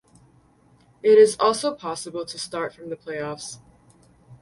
[1.03, 3.59] It is also possible to start from the playoffs.